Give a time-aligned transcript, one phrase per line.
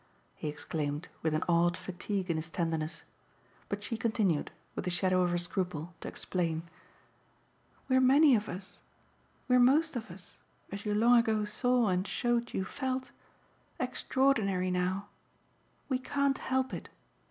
[0.35, 3.03] he exclaimed with an odd fatigue in his tenderness.
[3.69, 6.63] But she continued, with the shadow of her scruple, to explain.
[7.87, 8.79] "We're many of us,
[9.47, 10.37] we're most of us
[10.71, 13.11] as you long ago saw and showed you felt
[13.79, 15.07] extraordinary now.
[15.87, 16.89] We can't help it.